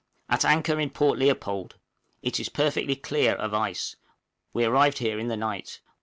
_At 0.33 0.43
anchor 0.43 0.79
in 0.79 0.89
Port 0.89 1.19
Leopold; 1.19 1.75
it 2.23 2.39
is 2.39 2.49
perfectly 2.49 2.95
clear 2.95 3.33
of 3.35 3.53
ice; 3.53 3.97
we 4.51 4.65
arrived 4.65 4.97
here 4.97 5.19
in 5.19 5.27
the 5.27 5.37
night. 5.37 5.79